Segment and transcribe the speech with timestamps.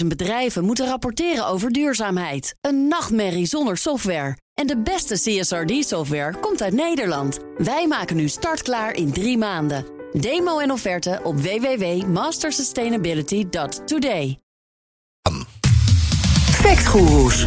[0.00, 2.54] 50.000 bedrijven moeten rapporteren over duurzaamheid.
[2.60, 4.36] Een nachtmerrie zonder software.
[4.54, 7.38] En de beste CSRD-software komt uit Nederland.
[7.56, 9.84] Wij maken nu startklaar in drie maanden.
[10.12, 14.38] Demo en offerte op www.mastersustainability.today.
[16.50, 17.46] Factgoeroes.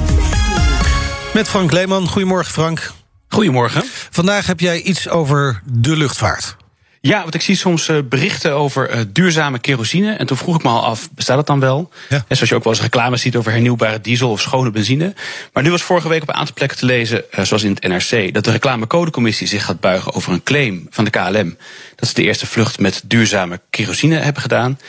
[1.34, 2.08] Met Frank Leeman.
[2.08, 2.92] Goedemorgen, Frank.
[3.28, 3.84] Goedemorgen.
[4.10, 6.56] Vandaag heb jij iets over de luchtvaart.
[7.02, 10.14] Ja, want ik zie soms uh, berichten over uh, duurzame kerosine.
[10.14, 11.90] En toen vroeg ik me al af, bestaat dat dan wel?
[12.10, 12.26] Ja.
[12.28, 15.14] En zoals je ook wel eens reclame ziet over hernieuwbare diesel of schone benzine.
[15.54, 17.88] Maar nu was vorige week op een aantal plekken te lezen, uh, zoals in het
[17.88, 21.58] NRC, dat de reclamecodecommissie zich gaat buigen over een claim van de KLM.
[21.96, 24.80] Dat ze de eerste vlucht met duurzame kerosine hebben gedaan.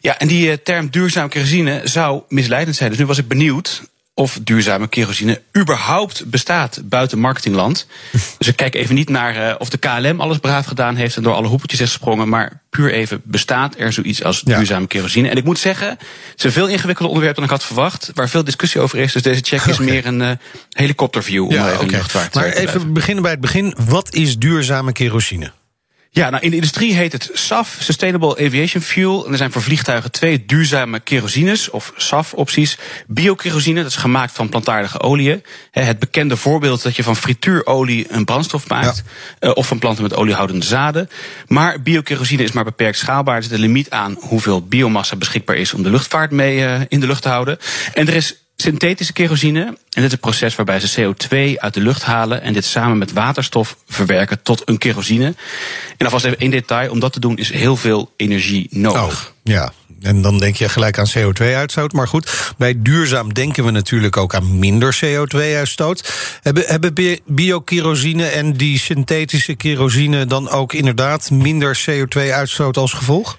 [0.00, 2.90] Ja, en die term duurzame kerosine zou misleidend zijn.
[2.90, 3.82] Dus nu was ik benieuwd
[4.18, 7.86] of duurzame kerosine überhaupt bestaat buiten marketingland.
[8.38, 11.22] dus ik kijk even niet naar uh, of de KLM alles braaf gedaan heeft en
[11.22, 15.28] door alle hoepeltjes is gesprongen, maar puur even bestaat er zoiets als duurzame kerosine.
[15.28, 15.98] En ik moet zeggen, het
[16.36, 19.12] is een veel ingewikkelder onderwerp dan ik had verwacht, waar veel discussie over is.
[19.12, 20.30] Dus deze check is meer een uh,
[20.70, 21.44] helikopterview.
[21.44, 22.28] Om ja, even okay.
[22.32, 23.74] maar even beginnen bij het begin.
[23.88, 25.52] Wat is duurzame kerosine?
[26.10, 29.26] Ja, nou in de industrie heet het SAF, Sustainable Aviation Fuel.
[29.26, 32.78] En er zijn voor vliegtuigen twee duurzame kerosines, of SAF-opties.
[33.06, 35.42] Biokerosine, dat is gemaakt van plantaardige oliën.
[35.70, 39.02] Het bekende voorbeeld dat je van frituurolie een brandstof maakt.
[39.38, 39.50] Ja.
[39.50, 41.08] Of van planten met oliehoudende zaden.
[41.46, 43.36] Maar biokerosine is maar beperkt schaalbaar.
[43.36, 47.06] Er zit een limiet aan hoeveel biomassa beschikbaar is om de luchtvaart mee in de
[47.06, 47.58] lucht te houden.
[47.94, 49.60] En er is synthetische kerosine.
[49.60, 52.98] En dit is een proces waarbij ze CO2 uit de lucht halen en dit samen
[52.98, 55.34] met waterstof verwerken tot een kerosine.
[55.96, 59.26] En alvast even één detail: om dat te doen is heel veel energie nodig.
[59.26, 61.92] Oh, ja, en dan denk je gelijk aan CO2-uitstoot.
[61.92, 66.12] Maar goed, bij duurzaam denken we natuurlijk ook aan minder CO2-uitstoot.
[66.42, 73.38] Hebben, hebben biokerosine en die synthetische kerosine dan ook inderdaad minder CO2-uitstoot als gevolg?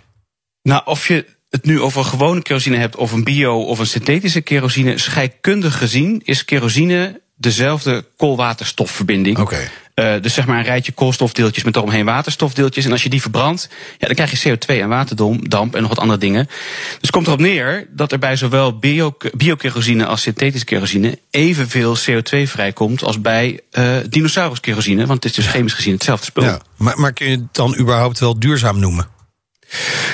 [0.62, 4.42] Nou, of je het nu over gewone kerosine hebt of een bio of een synthetische
[4.42, 9.38] kerosine, scheikundig gezien is kerosine dezelfde koolwaterstofverbinding.
[9.38, 9.70] Okay.
[9.96, 12.86] Uh, dus zeg maar een rijtje koolstofdeeltjes met eromheen waterstofdeeltjes.
[12.86, 16.00] En als je die verbrandt, ja, dan krijg je CO2 en waterdamp en nog wat
[16.00, 16.46] andere dingen.
[16.46, 21.98] Dus het komt erop neer dat er bij zowel bio, biokerosine als synthetische kerosine evenveel
[21.98, 25.06] CO2 vrijkomt als bij uh, dinosauruskerosine.
[25.06, 26.44] Want het is dus chemisch gezien hetzelfde spul.
[26.44, 29.08] Ja, maar, maar kun je het dan überhaupt wel duurzaam noemen?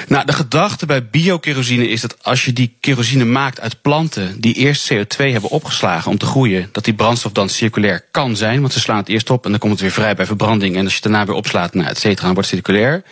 [0.07, 4.53] Nou, de gedachte bij biokerosine is dat als je die kerosine maakt uit planten die
[4.53, 8.61] eerst CO2 hebben opgeslagen om te groeien, dat die brandstof dan circulair kan zijn.
[8.61, 10.75] Want ze slaan het eerst op en dan komt het weer vrij bij verbranding.
[10.75, 13.03] En als je het daarna weer opslaat, nou, et cetera, dan wordt het circulair.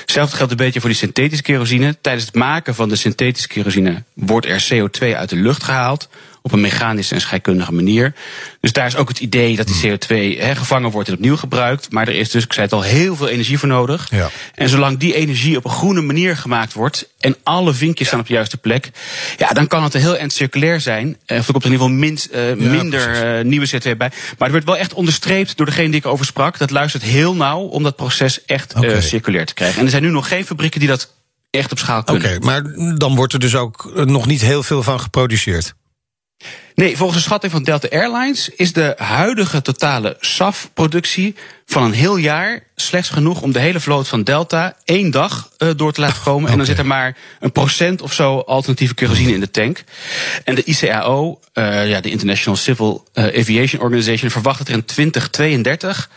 [0.00, 1.96] Hetzelfde geldt een beetje voor die synthetische kerosine.
[2.00, 6.08] Tijdens het maken van de synthetische kerosine wordt er CO2 uit de lucht gehaald
[6.48, 8.14] op een mechanische en scheikundige manier.
[8.60, 11.90] Dus daar is ook het idee dat die CO2 gevangen wordt en opnieuw gebruikt.
[11.92, 14.08] Maar er is dus, ik zei het al, heel veel energie voor nodig.
[14.10, 14.30] Ja.
[14.54, 18.26] En zolang die energie op een groene manier gemaakt wordt en alle vinkjes staan op
[18.26, 18.90] de juiste plek,
[19.36, 21.16] ja, dan kan het een heel eind circulair zijn.
[21.26, 23.96] Of er komt in ieder geval minst, uh, minder uh, nieuwe CO2 bij.
[23.98, 26.58] Maar het wordt wel echt onderstreept door degene die ik over sprak.
[26.58, 28.94] Dat luistert heel nauw om dat proces echt okay.
[28.94, 29.78] uh, circulair te krijgen.
[29.78, 31.14] En er zijn nu nog geen fabrieken die dat
[31.50, 32.36] echt op schaal kunnen.
[32.36, 32.62] Oké, maar
[32.96, 35.74] dan wordt er dus ook nog niet heel veel van geproduceerd.
[36.74, 41.34] Nee, volgens de schatting van Delta Airlines is de huidige totale SAF-productie
[41.66, 45.70] van een heel jaar slechts genoeg om de hele vloot van Delta één dag uh,
[45.76, 46.40] door te laten komen.
[46.40, 46.52] Okay.
[46.52, 49.84] En dan zit er maar een procent of zo alternatieve kerosine in de tank.
[50.44, 54.84] En de ICAO, uh, ja, de International Civil uh, Aviation Organization, verwacht dat er in
[54.84, 56.10] 2032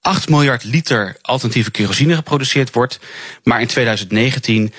[0.00, 2.98] 8 miljard liter alternatieve kerosine geproduceerd wordt.
[3.42, 4.70] Maar in 2019 uh,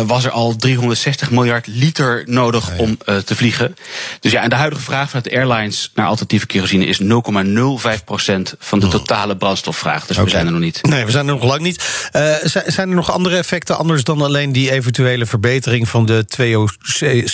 [0.00, 2.80] was er al 360 miljard liter nodig ja, ja.
[2.80, 3.76] om uh, te vliegen.
[4.20, 7.06] Dus ja, en de huidige vraag vanuit de airlines naar alternatieve kerosine is 0,05%
[8.58, 10.06] van de totale brandstofvraag.
[10.06, 10.24] Dus okay.
[10.24, 10.82] we zijn er nog niet.
[10.82, 12.08] Nee, we zijn er nog lang niet.
[12.16, 12.34] Uh,
[12.66, 16.24] zijn er nog andere effecten anders dan alleen die eventuele verbetering van de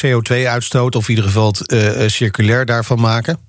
[0.06, 3.48] CO2-uitstoot, of in ieder geval het circulair daarvan maken?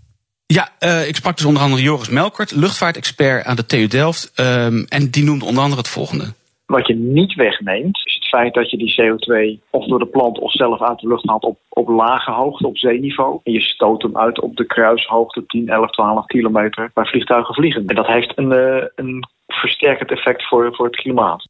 [0.51, 4.31] Ja, uh, ik sprak dus onder andere Joris Melkert, luchtvaartexpert aan de TU Delft.
[4.35, 6.33] Um, en die noemde onder andere het volgende.
[6.66, 7.99] Wat je niet wegneemt,
[8.31, 11.43] feit dat je die CO2 of door de plant of zelf uit de lucht haalt
[11.43, 13.39] op, op lage hoogte, op zeeniveau.
[13.43, 17.85] En je stoot hem uit op de kruishoogte 10, 11, 12 kilometer waar vliegtuigen vliegen.
[17.85, 21.47] En dat heeft een, uh, een versterkend effect voor, voor het klimaat.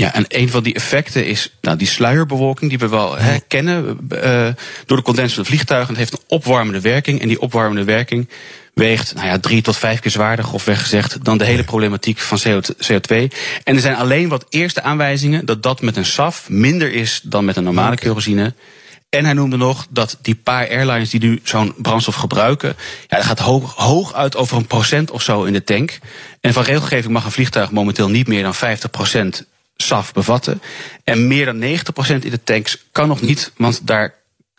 [0.00, 3.98] Ja, en een van die effecten is nou, die sluierbewolking die we wel hè, kennen
[4.12, 4.48] uh,
[4.86, 5.88] door de condens van de vliegtuigen.
[5.88, 8.28] Het heeft een opwarmende werking en die opwarmende werking
[8.72, 12.38] weegt nou ja, drie tot vijf keer zwaarder, grofweg gezegd, dan de hele problematiek van
[12.60, 13.16] CO2.
[13.64, 17.44] En er zijn alleen wat eerste aanwijzingen dat dat met een SAF minder is dan
[17.44, 18.04] met een normale okay.
[18.04, 18.54] kerosine.
[19.08, 22.76] En hij noemde nog dat die paar airlines die nu zo'n brandstof gebruiken,
[23.08, 25.98] ja, dat gaat hoog, hoog uit over een procent of zo in de tank.
[26.40, 29.46] En van regelgeving mag een vliegtuig momenteel niet meer dan 50 procent
[29.84, 30.62] SAF bevatten.
[31.04, 31.66] En meer dan 90%
[32.06, 34.14] in de tanks kan nog niet, want daar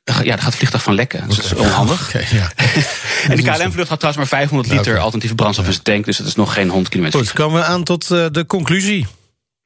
[0.06, 1.28] ja, daar gaat het vliegtuig van lekken.
[1.28, 2.08] Dus dat is onhandig.
[2.08, 2.52] Oké, ja.
[3.30, 6.06] en die KLM-vlucht had trouwens maar 500 liter alternatieve brandstof in zijn tank.
[6.06, 7.20] Dus dat is nog geen 100 kilometer.
[7.20, 9.08] Goed, komen we aan tot eh, de conclusie.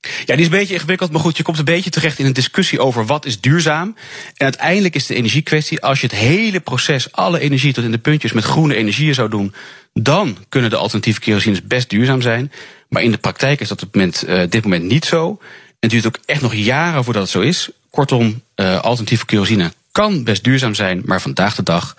[0.01, 2.33] Ja, die is een beetje ingewikkeld, maar goed, je komt een beetje terecht in een
[2.33, 3.95] discussie over wat is duurzaam.
[4.33, 7.97] En uiteindelijk is de energiekwestie, als je het hele proces, alle energie tot in de
[7.97, 9.53] puntjes met groene energieën zou doen,
[9.93, 12.51] dan kunnen de alternatieve kerosines best duurzaam zijn.
[12.89, 15.29] Maar in de praktijk is dat op, het moment, eh, dit moment niet zo.
[15.29, 17.69] En het duurt ook echt nog jaren voordat het zo is.
[17.89, 21.95] Kortom, eh, alternatieve kerosine kan best duurzaam zijn, maar vandaag de dag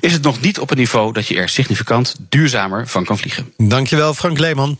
[0.00, 3.52] is het nog niet op een niveau dat je er significant duurzamer van kan vliegen.
[3.56, 4.78] Dankjewel, Frank Leeman.